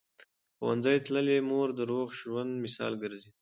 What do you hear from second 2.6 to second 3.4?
مثال ګرځي.